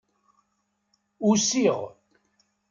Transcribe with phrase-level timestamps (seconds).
[1.29, 1.79] Usiɣ.